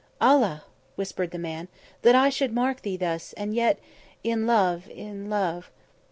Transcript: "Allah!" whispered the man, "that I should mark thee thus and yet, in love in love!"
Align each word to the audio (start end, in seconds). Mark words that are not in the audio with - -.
"Allah!" 0.19 0.63
whispered 0.95 1.29
the 1.29 1.37
man, 1.37 1.67
"that 2.01 2.15
I 2.15 2.29
should 2.29 2.55
mark 2.55 2.81
thee 2.81 2.97
thus 2.97 3.33
and 3.33 3.53
yet, 3.53 3.77
in 4.23 4.47
love 4.47 4.89
in 4.89 5.29
love!" 5.29 5.69